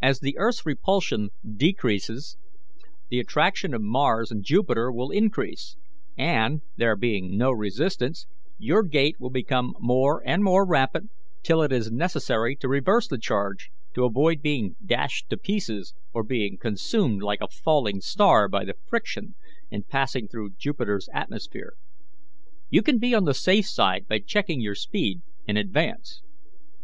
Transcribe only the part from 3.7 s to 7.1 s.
of mars and Jupiter will increase, and, there